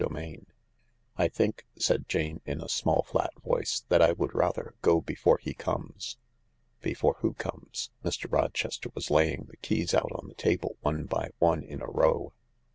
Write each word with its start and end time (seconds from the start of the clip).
"CHAPTER 0.01 0.17
XVI" 0.19 0.45
I 1.17 1.27
think," 1.27 1.67
said 1.77 2.09
Jane, 2.09 2.41
in 2.43 2.59
a 2.59 2.67
small, 2.67 3.03
flat 3.03 3.35
voice," 3.43 3.81
that 3.89 4.01
I 4.01 4.13
would 4.13 4.33
rather 4.33 4.73
go 4.81 4.99
before 4.99 5.37
he 5.39 5.53
comes."" 5.53 6.17
Before 6.81 7.17
who 7.19 7.35
comes?" 7.35 7.91
Mr. 8.03 8.25
Rochester 8.31 8.89
was 8.95 9.11
laying 9.11 9.43
the 9.43 9.57
keys 9.57 9.93
out 9.93 10.11
on 10.13 10.27
the 10.27 10.33
table, 10.33 10.77
one 10.81 11.03
by 11.03 11.29
one, 11.37 11.61
in 11.61 11.83
a 11.83 11.87
row. 11.87 12.33